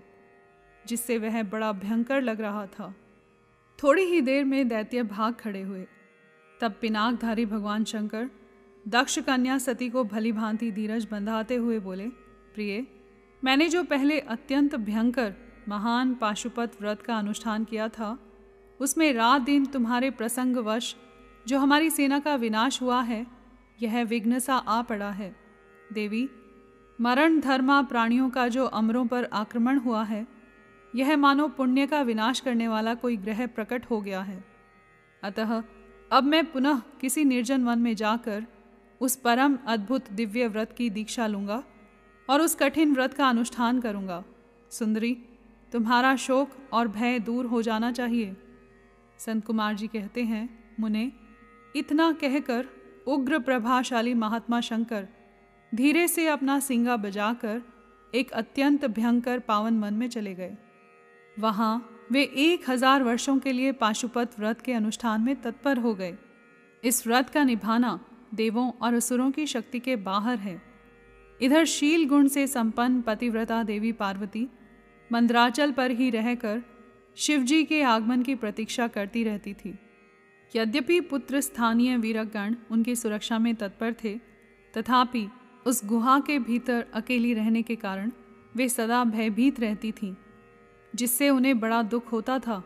जिससे 0.84 1.18
वह 1.18 1.42
बड़ा 1.42 1.72
भयंकर 1.72 2.22
लग 2.22 2.40
रहा 2.40 2.66
था। 2.66 2.94
थोड़ी 3.82 4.02
ही 4.02 4.20
देर 4.20 4.44
में 4.44 4.68
दैत्य 4.68 5.02
भाग 5.02 5.34
खड़े 5.34 5.62
हुए। 5.62 5.86
तब 6.60 6.74
पिनाकधारी 6.80 7.46
भगवान 7.46 7.84
शंकर 7.84 8.30
दक्ष 8.88 9.18
कन्या 9.18 9.58
सती 9.58 9.88
को 9.88 10.04
भली 10.04 10.32
भांति 10.32 10.70
धीरज 10.72 11.08
बंधाते 11.10 11.54
हुए 11.54 11.78
बोले, 11.78 12.06
प्रिय, 12.54 12.86
मैंने 13.44 13.68
जो 13.68 13.84
पहले 13.84 14.20
अत्यंत 14.20 14.76
भयंकर, 14.76 15.34
महान 15.68 16.14
पाशुपत 16.14 16.72
व्रत 16.80 17.02
का 17.02 17.18
अनुष्ठान 17.18 17.64
किया 17.64 17.88
था, 17.88 18.18
उसमें 18.80 19.12
रात 19.12 19.42
दिन 19.42 19.66
तुम्हारे 19.66 20.10
प्रसंगवश 20.10 20.96
जो 21.46 21.58
हमारी 21.58 21.90
सेना 21.90 22.18
का 22.18 22.34
विनाश 22.34 22.82
हुआ 22.82 23.02
है, 23.02 23.26
यह 23.82 24.02
विघ्न 24.02 24.38
सा 24.38 24.56
आ 24.56 24.82
पड़ा 24.82 25.10
है। 25.10 25.36
देवी, 25.92 26.28
मरण 27.00 27.40
धर्मा 27.40 27.82
प्राणियों 27.82 28.30
का 28.30 28.48
जो 28.48 28.64
अमरों 28.64 29.06
पर 29.06 29.24
आक्रमण 29.24 29.78
हुआ 29.78 30.02
है 30.02 30.26
यह 30.94 31.16
मानो 31.16 31.48
पुण्य 31.48 31.86
का 31.86 32.02
विनाश 32.02 32.40
करने 32.40 32.68
वाला 32.68 32.94
कोई 32.94 33.16
ग्रह 33.16 33.46
प्रकट 33.46 33.90
हो 33.90 34.00
गया 34.00 34.20
है। 34.20 34.44
अतः 35.22 35.62
अब 36.12 36.24
मैं 36.24 36.44
पुनः 36.52 36.82
किसी 37.00 37.24
निर्जन 37.24 37.64
वन 37.64 37.78
में 37.78 37.94
जाकर 37.96 38.46
उस 39.00 39.16
परम 39.16 39.58
अद्भुत 39.66 40.12
दिव्य 40.12 40.48
व्रत 40.48 40.72
की 40.72 40.90
दीक्षा 40.90 41.26
लूँगा 41.26 41.62
और 42.28 42.40
उस 42.40 42.54
कठिन 42.54 42.92
व्रत 42.92 43.14
का 43.14 43.28
अनुष्ठान 43.28 43.80
करूँगा। 43.80 44.24
सुंदरी, 44.70 45.16
तुम्हारा 45.72 46.16
शोक 46.16 46.50
और 46.72 46.88
भय 46.88 47.18
दूर 47.18 47.46
हो 47.46 47.62
जाना 47.62 47.92
चाहिए। 47.92 48.36
संत 49.18 49.46
कुमार 49.46 49.74
जी 49.74 49.86
कहते 49.86 50.22
हैं, 50.22 50.74
मुने, 50.80 51.12
इतना 51.76 52.12
कहकर 52.12 52.68
उग्र 53.06 53.38
प्रभाशाली 53.38 54.14
महात्मा 54.14 54.60
शंकर 54.60 55.08
धीरे 55.74 56.08
से 56.08 56.26
अपना 56.28 56.58
सिंगा 56.60 56.96
बजाकर 56.96 57.62
एक 58.14 58.30
अत्यंत 58.30 58.84
भयंकर 58.84 59.38
पावन 59.38 59.74
मन 59.74 59.94
में 59.94 60.08
चले 60.08 60.34
गए। 60.34 60.56
वहाँ 61.36 61.88
वे 62.12 62.22
एक 62.22 62.68
हज़ार 62.70 63.02
वर्षों 63.02 63.38
के 63.38 63.52
लिए 63.52 63.72
पाशुपत 63.72 64.38
व्रत 64.38 64.60
के 64.60 64.72
अनुष्ठान 64.72 65.20
में 65.20 65.34
तत्पर 65.42 65.78
हो 65.78 65.94
गए। 65.94 66.14
इस 66.82 67.06
व्रत 67.06 67.30
का 67.30 67.44
निभाना 67.44 67.98
देवों 68.34 68.70
और 68.72 68.94
असुरों 68.94 69.30
की 69.30 69.46
शक्ति 69.46 69.78
के 69.80 69.96
बाहर 69.98 70.38
है। 70.38 70.60
इधर 71.40 71.64
शील 71.64 72.08
गुण 72.08 72.28
से 72.28 72.46
संपन्न 72.46 73.00
पतिव्रता 73.00 73.62
देवी 73.62 73.92
पार्वती 73.92 74.48
मंदराचल 75.10 75.72
पर 75.72 75.90
ही 75.90 76.10
रहकर 76.10 76.62
शिवजी 77.16 77.62
के 77.64 77.82
आगमन 77.82 78.22
की 78.22 78.34
प्रतीक्षा 78.34 78.86
करती 78.88 79.24
रहती 79.24 79.54
थी। 79.54 79.74
यद्यपि 80.52 81.00
पुत्र 81.00 81.40
स्थानीय 81.40 81.96
वीरगण 81.96 82.54
उनकी 82.70 82.94
सुरक्षा 82.96 83.38
में 83.38 83.54
तत्पर 83.54 83.94
थे, 83.94 84.14
तथापि 84.74 85.26
उस 85.66 85.84
गुहा 85.84 86.18
के 86.20 86.38
भीतर 86.38 86.84
अकेली 86.94 87.32
रहने 87.34 87.62
के 87.62 87.76
कारण 87.76 88.10
वे 88.56 88.68
सदा 88.68 89.02
भयभीत 89.04 89.60
रहती 89.60 89.92
थीं। 89.92 90.14
जिससे 90.94 91.30
उन्हें 91.30 91.60
बड़ा 91.60 91.82
दुख 91.82 92.12
होता 92.12 92.38
था। 92.38 92.64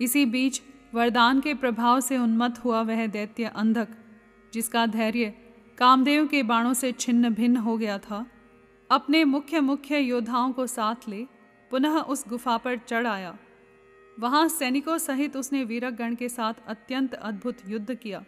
इसी 0.00 0.26
बीच 0.26 0.62
वरदान 0.94 1.40
के 1.40 1.54
प्रभाव 1.54 2.00
से 2.00 2.18
उन्मत्त 2.18 2.64
हुआ 2.64 2.82
वह 2.82 3.06
दैत्य 3.06 3.44
अंधक, 3.44 3.88
जिसका 4.54 4.86
धैर्य 4.86 5.34
कामदेव 5.78 6.26
के 6.26 6.42
बाणों 6.42 6.74
से 6.74 6.92
छिन्न 6.92 7.30
भिन्न 7.30 7.56
हो 7.56 7.76
गया 7.76 7.98
था। 7.98 8.26
अपने 8.90 9.24
मुख्य 9.24 9.60
मुख्य 9.60 9.98
योद्धाओं 9.98 10.52
को 10.52 10.66
साथ 10.66 11.08
ले 11.08 11.26
पुनः 11.70 11.98
उस 11.98 12.28
गुफा 12.28 12.56
पर 12.56 12.76
चढ़ 12.76 13.06
आया। 13.06 13.38
वहाँ 14.20 14.48
सैनिकों 14.48 14.98
सहित 14.98 15.36
उसने 15.36 15.64
वीरगण 15.64 16.14
के 16.14 16.28
साथ 16.28 16.54
अत्यंत 16.66 17.14
अद्भुत 17.14 17.56
युद्ध 17.68 17.94
किया। 17.94 18.24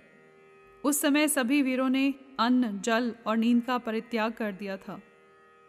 उस 0.84 1.00
समय 1.00 1.28
सभी 1.28 1.62
वीरों 1.62 1.88
ने 1.88 2.14
अन्न, 2.38 2.80
जल 2.80 3.14
और 3.26 3.36
नींद 3.36 3.62
का 3.62 3.78
परित्याग 3.78 4.32
कर 4.32 4.52
दिया 4.52 4.76
था। 4.76 5.00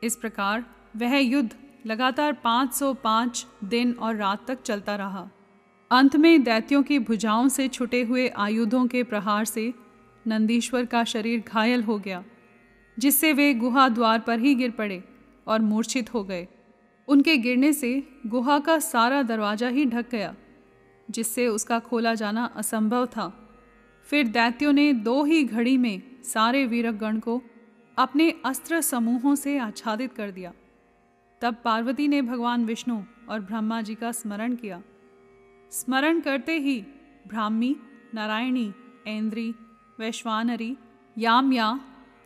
इस 0.03 0.15
प्रकार 0.15 0.65
वह 0.95 1.17
युद्ध 1.17 1.55
लगातार 1.86 2.34
505 2.34 3.46
दिन 3.63 3.92
और 3.94 4.15
रात 4.15 4.48
तक 4.48 4.62
चलता 4.62 4.96
रहा। 4.96 5.30
अंत 5.92 6.15
में 6.15 6.44
दैत्यों 6.44 6.84
की 6.84 7.00
भुजाओं 7.00 7.48
से 7.48 7.68
छुटे 7.68 8.01
हुए 8.04 8.27
आयुधों 8.27 8.88
के 8.88 9.04
प्रहार 9.04 9.46
से 9.46 9.74
नंदीश्वर 10.27 10.86
का 10.86 11.04
शरीर 11.04 11.44
घायल 11.48 11.84
हो 11.84 12.00
गया, 12.00 12.24
जिससे 12.98 13.34
वे 13.34 13.54
गुहा 13.54 13.89
द्वार 13.89 14.20
पर 14.20 14.39
ही 14.39 14.56
गिर 14.56 14.72
पड़े 14.72 15.04
और 15.48 15.62
मूर्छित 15.62 16.13
हो 16.13 16.24
गए। 16.24 16.48
उनके 17.08 17.38
गिरने 17.38 17.74
से 17.74 18.04
गुहा 18.27 18.60
का 18.60 18.80
सारा 18.80 19.22
दरवाज़ा 19.24 19.68
ही 19.68 19.86
ढक 19.86 20.10
गया, 20.12 20.36
जिससे 21.12 21.48
उसका 21.48 21.80
खोला 21.80 22.13
जाना 22.13 22.46
असंभव 22.56 23.06
था। 23.06 23.32
फिर 24.08 24.27
दैत्यों 24.27 24.74
ने 24.74 24.92
दो 24.94 25.24
ही 25.24 25.44
घड़ी 25.44 25.77
में 25.77 26.01
सारे 26.24 26.65
वीरगण 26.65 27.20
को 27.20 27.42
अपने 27.98 28.34
अस्त्र 28.46 28.82
समूहों 28.82 29.36
से 29.36 29.58
आच्छादित 29.58 30.13
कर 30.13 30.32
दिया। 30.32 30.54
तब 31.42 31.56
पार्वती 31.65 32.08
ने 32.08 32.22
भगवान 32.22 32.65
विष्णु 32.65 33.01
और 33.30 33.39
ब्रह्मा 33.39 33.82
जी 33.82 33.96
का 33.96 34.12
स्मरण 34.12 34.56
किया। 34.56 34.82
स्मरण 35.72 36.20
करते 36.20 36.60
ही 36.60 36.86
ब्राह्मी, 37.27 37.75
नारायणी, 38.13 38.74
ऐन्द्री, 39.08 39.56
वैश्वानरी, 40.00 40.77
याम्या, 41.18 41.80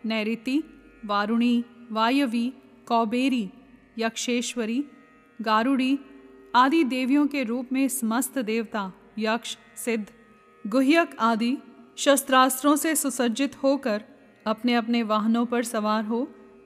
नैऋति, 0.06 0.64
वारुणी, 1.06 1.64
वायवी, 1.92 2.54
कौबेरी, 2.86 3.50
यक्षेश्वरी, 3.98 4.86
गारुड़ी 5.42 6.00
आदि 6.56 6.84
देवियों 6.84 7.28
के 7.28 7.44
रूप 7.44 7.70
में 7.72 7.88
समस्त 7.88 8.38
देवता, 8.38 8.92
यक्ष, 9.18 9.58
सिद्ध, 9.76 10.06
गुह्यक 10.68 11.16
आदि 11.20 11.58
शस्त्रास्त्रों 11.98 12.76
से 12.76 12.96
सुसज्जित 12.96 13.64
होकर 13.64 14.04
अपने 14.46 14.74
अपने 14.74 15.04
वाहनों 15.04 15.46
पर 15.46 15.64
सवार 15.64 16.06
हो 16.06 16.24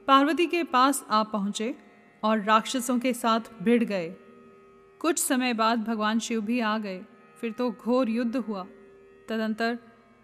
पार्वती 0.08 0.46
के 0.48 0.64
पास 0.64 1.06
आ 1.10 1.24
पहुँचे। 1.24 1.83
और 2.24 2.42
राक्षसों 2.42 3.00
के 3.00 3.14
साथ 3.14 3.40
भिड़ 3.64 3.84
गए। 3.84 4.16
कुछ 5.00 5.20
समय 5.20 5.54
बाद 5.54 5.84
भगवान 5.84 6.20
शिव 6.20 6.42
भी 6.42 6.60
आ 6.60 6.78
गए। 6.78 7.04
फिर 7.42 7.52
तो 7.52 7.72
घोर 7.72 8.10
युद्ध 8.10 8.36
हुआ। 8.36 8.66
तदंतर 9.30 9.80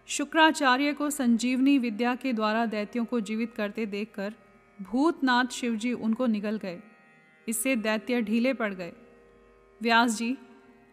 शुक्राचार्य 0.08 0.94
को 0.94 1.10
संजीवनी 1.10 1.78
विद्या 1.78 2.16
के 2.16 2.34
द्वारा 2.34 2.66
दैत्यों 2.66 3.06
को 3.06 3.20
जीवित 3.20 3.54
करते 3.54 3.86
देखकर 3.86 4.34
भूतनाथ 4.82 5.46
शिवजी 5.46 5.94
उनको 5.94 6.26
निगल 6.26 6.58
गए। 6.58 6.80
इससे 7.48 7.76
दैत्य 7.76 8.22
ढीले 8.22 8.54
पड़ 8.54 8.74
गए। 8.74 8.94
व्यास 9.82 10.18
जी, 10.18 10.38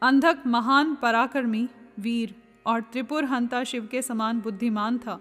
अंधक 0.03 0.39
महान 0.47 0.95
पराक्रमी, 0.95 1.69
वीर 1.99 2.35
और 2.67 2.81
त्रिपुर 2.81 3.25
हंता 3.25 3.65
शिव 3.65 3.87
के 3.87 4.03
समान 4.03 4.41
बुद्धिमान 4.41 4.99
था। 4.99 5.21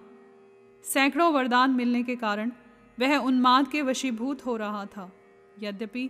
सैकड़ों 0.83 1.33
वरदान 1.33 1.71
मिलने 1.71 2.03
के 2.03 2.15
कारण 2.15 2.51
वह 2.99 3.17
उन्माद 3.17 3.67
के 3.67 3.81
वशीभूत 3.81 4.45
हो 4.45 4.55
रहा 4.55 4.85
था। 4.85 5.11
यद्यपि 5.63 6.09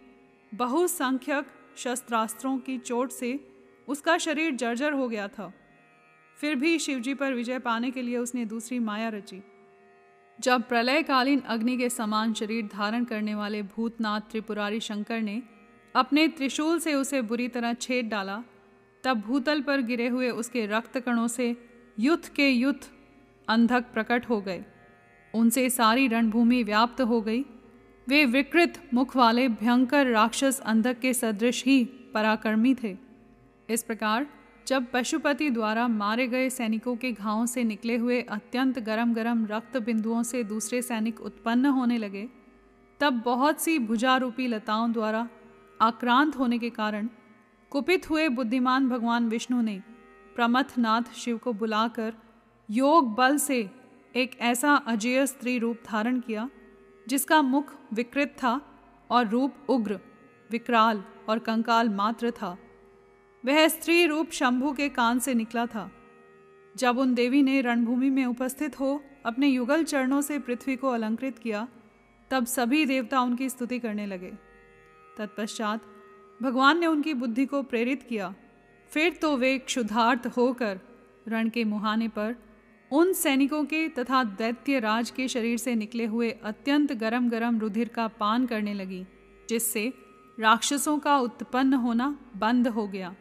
बहुसंख्यक 0.51 1.47
शस्त्रास्त्रों 1.77 2.57
की 2.57 2.77
चोट 2.77 3.11
से 3.11 3.39
उसका 3.87 4.17
शरीर 4.17 4.55
जर्जर 4.55 4.93
हो 4.93 5.07
गया 5.07 5.27
था, 5.27 5.51
फिर 6.37 6.55
भी 6.55 6.77
शिवजी 6.79 7.13
पर 7.13 7.33
विजय 7.33 7.59
पाने 7.59 7.91
के 7.91 8.01
लिए 8.01 8.17
उसने 8.17 8.45
दूसरी 8.45 8.79
माया 8.79 9.09
रची। 9.09 9.41
जब 10.39 10.67
प्रलयकालीन 10.67 11.39
अग्नि 11.39 11.77
के 11.77 11.89
समान 11.89 12.33
शरीर 12.33 12.69
धारण 12.73 13.03
करने 13.03 13.35
वाले 13.35 13.61
भूतनाथ 13.65 14.21
त्रिपुरारी 14.21 14.79
शंकर 14.79 15.21
ने 15.21 15.41
अपने 15.95 16.27
त्रिशूल 16.27 16.79
से 16.79 16.93
उसे 16.93 17.21
बुरी 17.21 17.47
तरह 17.47 17.73
छेद 17.73 18.09
डाला, 18.09 18.43
तब 19.03 19.21
भूतल 19.21 19.61
पर 19.61 19.81
गिरे 19.81 20.07
हुए 20.07 20.29
उसके 20.31 20.65
रक्त 20.67 20.97
कणों 20.99 21.27
से 21.27 21.55
युद्ध 21.99 22.27
के 22.27 22.49
युद्ध 22.49 22.79
अंधक 23.47 23.85
प्रकट 23.93 24.29
हो 24.29 24.39
गए। 24.41 24.63
उनसे 25.33 25.69
सारी 25.69 26.07
रणभूमि 26.07 26.61
व्याप्त 26.63 27.01
हो 27.01 27.21
गई 27.21 27.43
वे 28.07 28.23
विकृत 28.25 28.73
मुख 28.93 29.15
वाले 29.15 29.47
भयंकर 29.49 30.07
राक्षस 30.07 30.59
अंधक 30.59 30.99
के 30.99 31.13
सदृश 31.13 31.63
ही 31.65 31.83
पराक्रमी 32.13 32.73
थे। 32.75 32.95
इस 33.69 33.83
प्रकार 33.83 34.27
जब 34.67 34.85
पशुपति 34.91 35.49
द्वारा 35.49 35.87
मारे 35.87 36.27
गए 36.27 36.49
सैनिकों 36.49 36.95
के 36.95 37.11
घावों 37.11 37.45
से 37.45 37.63
निकले 37.63 37.95
हुए 37.97 38.21
अत्यंत 38.21 38.79
गरम 38.79 39.13
गरम 39.13 39.45
रक्त 39.45 39.77
बिंदुओं 39.77 40.21
से 40.23 40.43
दूसरे 40.43 40.81
सैनिक 40.81 41.21
उत्पन्न 41.21 41.65
होने 41.65 41.97
लगे, 41.97 42.27
तब 42.99 43.21
बहुत 43.25 43.61
सी 43.61 43.77
भुजारूपी 43.79 44.47
लताओं 44.47 44.91
द्वारा 44.91 45.27
आक्रांत 45.81 46.35
होने 46.37 46.59
के 46.59 46.69
कारण 46.69 47.09
कुपित 47.71 48.09
हुए 48.09 48.27
बुद्धिमान 48.29 48.89
भगवान 48.89 49.29
विष्णु 49.29 49.61
ने 49.61 49.81
प्रमथनाथ 50.35 51.13
शिव 51.15 51.37
को 51.37 51.53
बुलाकर 51.53 52.13
योग 52.69 53.13
बल 53.15 53.37
से 53.37 53.59
एक 54.15 54.37
ऐसा 54.41 54.75
अजय 54.87 55.25
स्त्री 55.27 55.57
रूप 55.57 55.79
धारण 55.87 56.19
किया 56.19 56.49
जिसका 57.07 57.41
मुख 57.41 57.75
विकृत 57.93 58.27
था 58.27 58.61
और 59.09 59.27
रूप 59.27 59.53
उग्र, 59.69 59.99
विकराल 60.51 61.03
और 61.29 61.39
कंकाल 61.39 61.89
मात्र 61.89 62.31
था। 62.31 62.57
वह 63.45 63.67
स्त्री 63.67 64.05
रूप 64.05 64.31
शंभु 64.31 64.73
के 64.73 64.89
कान 64.89 65.19
से 65.19 65.33
निकला 65.33 65.65
था। 65.65 65.91
जब 66.77 66.97
उन 66.97 67.13
देवी 67.13 67.43
ने 67.43 67.61
रणभूमि 67.61 68.09
में 68.09 68.25
उपस्थित 68.25 68.79
हो 68.79 69.03
अपने 69.25 69.47
युगल 69.47 69.83
चरणों 69.83 70.21
से 70.21 70.39
पृथ्वी 70.39 70.75
को 70.75 70.89
अलंकृत 70.89 71.37
किया, 71.37 71.67
तब 72.31 72.45
सभी 72.45 72.85
देवता 72.85 73.21
उनकी 73.21 73.49
स्तुति 73.49 73.79
करने 73.79 74.05
लगे। 74.05 74.31
तत्पश्चात 75.17 75.81
भगवान 76.41 76.79
ने 76.79 76.87
उनकी 76.87 77.13
बुद्धि 77.13 77.45
को 77.45 77.63
प्रेरित 77.63 78.03
किया। 78.03 78.35
फिर 78.89 79.13
तो 79.13 79.37
वे 79.37 79.57
क्षुधार्थ 79.57 80.27
होकर 80.37 80.79
रण 81.27 81.49
के 81.49 81.63
मुहाने 81.63 82.07
पर 82.07 82.35
उन 82.91 83.13
सैनिकों 83.13 83.63
के 83.63 83.87
तथा 83.89 84.23
दैत्य 84.23 84.79
राज 84.79 85.09
के 85.09 85.27
शरीर 85.27 85.57
से 85.57 85.75
निकले 85.75 86.05
हुए 86.05 86.29
अत्यंत 86.43 86.91
गरम 86.93 87.29
गरम 87.29 87.59
रुधिर 87.59 87.87
का 87.87 88.07
पान 88.07 88.45
करने 88.45 88.73
लगी, 88.73 89.05
जिससे 89.49 89.93
राक्षसों 90.39 90.97
का 90.99 91.17
उत्पन्न 91.17 91.73
होना 91.73 92.07
बंद 92.35 92.67
हो 92.67 92.87
गया। 92.87 93.15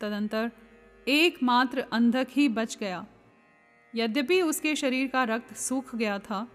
तदंतर 0.00 0.50
एकमात्र 1.08 1.84
अंधक 1.92 2.26
ही 2.30 2.48
बच 2.48 2.76
गया। 2.80 3.04
यद्यपि 3.94 4.40
उसके 4.42 4.74
शरीर 4.76 5.08
का 5.08 5.24
रक्त 5.24 5.56
सूख 5.56 5.94
गया 5.96 6.18
था, 6.18 6.46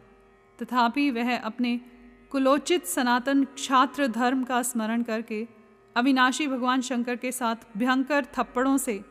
तथापि 0.59 1.09
वह 1.11 1.37
अपने 1.37 1.79
कुलोचित 2.31 2.85
सनातन 2.85 3.45
छात्र 3.57 4.07
धर्म 4.07 4.43
का 4.43 4.61
स्मरण 4.61 5.03
करके 5.03 5.45
अविनाशी 5.95 6.47
भगवान 6.47 6.81
शंकर 6.81 7.15
के 7.15 7.31
साथ 7.31 7.77
भयंकर 7.77 8.25
थप्पड़ों 8.33 8.77
से 8.77 9.03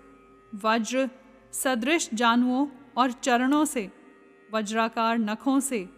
वज्र, 0.55 1.09
सदृश 1.53 2.09
जानुओं 2.15 2.67
और 2.97 3.13
चरणों 3.13 3.65
से, 3.65 3.93
वज्राकार 4.55 5.19
नखों 5.19 5.61
से, 5.61 5.89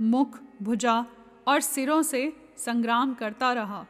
मुख, 0.00 0.38
भुजा 0.62 1.06
और 1.48 1.60
सिरों 1.60 2.02
से 2.02 2.36
संग्राम 2.56 3.14
करता 3.14 3.52
रहा। 3.52 3.86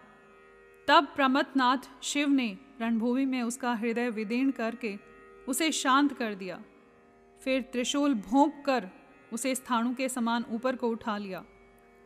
तब 0.89 1.09
प्रमथनाथ 1.17 2.03
शिव 2.03 2.29
ने 2.29 2.59
रणभूमि 2.81 3.25
में 3.25 3.43
उसका 3.43 3.75
हृदय 3.75 4.11
विदीर्ण 4.11 4.51
करके 4.51 4.99
उसे 5.49 5.73
शांत 5.73 6.13
कर 6.13 6.35
दिया। 6.35 6.63
फिर 7.45 7.63
त्रिशूल 7.63 8.15
भोंक 8.15 8.63
कर 8.67 8.91
उसे 9.33 9.55
स्थाणु 9.55 9.95
के 9.95 10.09
समान 10.09 10.45
ऊपर 10.51 10.77
को 10.77 10.89
उठा 10.89 11.19
लिया। 11.19 11.45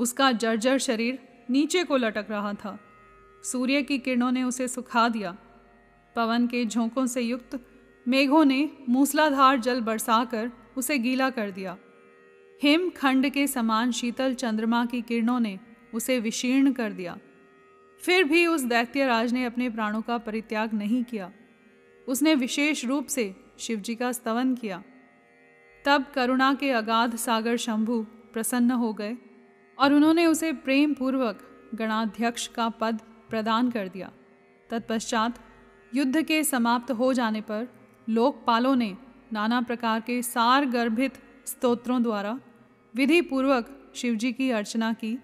उसका 0.00 0.32
जर्जर 0.32 0.78
शरीर 0.78 1.28
नीचे 1.50 1.84
को 1.84 1.96
लटक 1.96 2.26
रहा 2.30 2.52
था। 2.52 2.80
सूर्य 3.44 3.82
की 3.82 3.98
किरणों 3.98 4.32
ने 4.32 4.42
उसे 4.42 4.68
सुखा 4.68 5.08
दिया। 5.08 5.36
पवन 6.16 6.46
के 6.46 6.64
झोंकों 6.64 7.06
से 7.06 7.20
युक्त 7.20 7.69
मेघों 8.08 8.44
ने 8.44 8.70
मूसलाधार 8.88 9.60
जल 9.60 9.80
बरसाकर 9.80 10.50
उसे 10.76 10.98
गीला 10.98 11.30
कर 11.30 11.50
दिया। 11.50 11.76
हिम 12.62 12.90
खंड 12.90 13.28
के 13.28 13.46
समान 13.46 13.92
शीतल 13.92 14.34
चंद्रमा 14.34 14.84
की 14.84 15.02
किरणों 15.02 15.40
ने 15.40 15.58
उसे 15.94 16.20
विशीर्ण 16.20 16.72
कर 16.72 16.92
दिया। 16.92 17.18
फिर 18.00 18.24
भी 18.24 18.46
उस 18.46 18.62
दैत्यराज 18.62 19.32
ने 19.32 19.44
अपने 19.44 19.70
प्राणों 19.70 20.02
का 20.02 20.18
परित्याग 20.18 20.74
नहीं 20.74 21.04
किया। 21.04 21.32
उसने 22.08 22.34
विशेष 22.34 22.84
रूप 22.84 23.06
से 23.06 23.34
शिवजी 23.58 23.94
का 23.94 24.12
स्तवन 24.12 24.54
किया। 24.54 24.82
तब 25.84 26.04
करुणा 26.14 26.54
के 26.54 26.70
अगाध 26.70 27.16
सागर 27.16 27.56
शंभु 27.56 28.06
प्रसन्न 28.32 28.70
हो 28.70 28.92
गए 28.92 29.16
और 29.78 29.92
उन्होंने 29.92 30.26
उसे 30.26 30.52
प्रेम 30.52 30.94
पूर्वक 30.94 31.40
गणाध्यक्ष 31.74 32.46
का 32.46 32.68
पद 32.68 33.00
प्रदान 33.30 33.70
कर 33.70 33.88
दिया। 33.88 34.10
तत्पश्चात 34.70 35.38
युद्ध 35.94 36.22
के 36.22 36.44
समाप्त 36.44 36.90
हो 36.90 37.12
जाने 37.12 37.40
पर 37.40 37.68
लोकपालों 38.10 38.76
ने 38.76 38.96
नाना 39.32 39.60
प्रकार 39.60 40.00
के 40.00 40.22
सार 40.22 40.64
गर्भित 40.66 41.18
स्तोत्रों 41.46 42.02
द्वारा 42.02 42.40
विधि 42.94 43.20
पूर्वक 43.20 43.92
शिवजी 43.94 44.32
की 44.32 44.50
अर्चना 44.50 44.92
की 44.92 45.18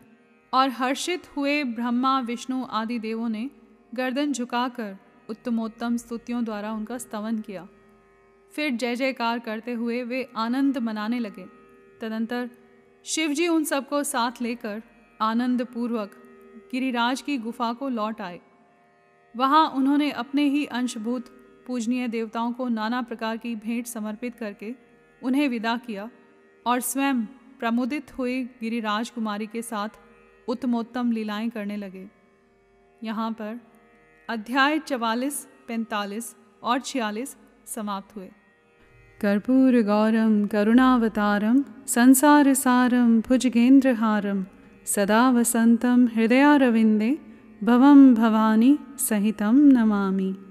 और 0.55 0.68
हर्षित 0.68 1.37
हुए 1.37 1.64
ब्रह्मा, 1.64 2.20
विष्णु 2.20 2.64
आदि 2.70 2.99
देवों 2.99 3.29
ने 3.29 3.51
गर्दन 3.94 4.33
झुकाकर 4.33 4.96
उत्तमोत्तम 5.31 5.96
स्तुतियों 5.96 6.44
द्वारा 6.44 6.72
उनका 6.72 6.99
स्तवन 6.99 7.38
किया। 7.38 7.68
फिर 8.53 8.70
जय 8.70 8.96
जयकार 8.96 9.38
करते 9.38 9.72
हुए 9.72 10.03
वे 10.03 10.31
आनंद 10.37 10.79
मनाने 10.79 11.18
लगे। 11.18 11.46
तदंतर 12.01 12.51
शिवजी 13.05 13.49
उन 13.49 13.64
सबको 13.64 14.03
साथ 14.03 14.42
लेकर 14.42 14.83
आनंद 15.20 15.62
पूर्वक 15.64 16.11
गिरिराज 16.72 17.20
की 17.20 17.38
गुफा 17.38 17.72
को 17.72 17.88
लौट 17.88 18.20
आए। 18.20 18.40
वहाँ 19.37 19.68
उन्होंने 19.68 20.11
अपने 20.11 20.44
ही 20.44 20.64
अंशभूत 20.66 21.25
पूजनीय 21.66 22.09
देवताओं 22.09 22.52
को 22.52 22.68
नाना 22.68 23.02
प्रकार 23.02 23.37
की 23.37 23.57
भेंट 23.57 23.87
समर्पित 23.87 24.35
करके 24.35 24.74
उन्हें 25.22 25.48
विदा 25.48 25.76
किया 25.76 26.11
और 26.66 26.81
स्वयं 26.81 27.24
प्रमुदित 27.59 28.18
हुए 28.18 28.44
गिरिराज 28.44 29.11
कुमारी 29.11 29.46
के 29.46 29.62
साथ 29.62 29.88
उत्तमोत्तम 30.48 31.12
लीलाएँ 31.12 31.48
करने 31.48 31.76
लगे। 31.76 32.11
यहाँ 33.02 33.33
पर 33.33 33.61
अध्याय 34.31 34.79
चवालीस, 34.79 35.48
पैंतालीस 35.68 36.37
और 36.62 36.81
छियालीस 36.81 37.37
समाप्त 37.66 38.16
हुए। 38.16 38.31
कर्पूर 39.20 39.57
गौरम 39.57 39.72
कर्पूरगौरं 39.72 40.46
करुणावतारं 40.46 41.62
संसारसारं 41.87 43.20
भुजगेन्द्रहारं 43.20 44.44
सदा 44.87 45.31
वसन्तं 45.31 46.07
हृदयारविन्दे 46.07 47.18
भवं 47.64 48.14
भवानी 48.14 48.79
सहितं 48.98 49.55
नमामि। 49.55 50.45